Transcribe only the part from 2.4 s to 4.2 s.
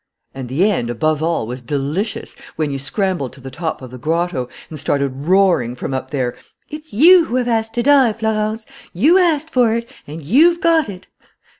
when you scrambled to the top of the